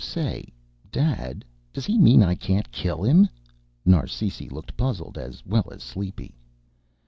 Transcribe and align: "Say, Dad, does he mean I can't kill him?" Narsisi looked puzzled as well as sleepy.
"Say, 0.03 0.51
Dad, 0.91 1.45
does 1.71 1.85
he 1.85 1.99
mean 1.99 2.23
I 2.23 2.33
can't 2.33 2.71
kill 2.71 3.03
him?" 3.03 3.29
Narsisi 3.85 4.49
looked 4.49 4.75
puzzled 4.75 5.15
as 5.15 5.45
well 5.45 5.69
as 5.71 5.83
sleepy. 5.83 6.33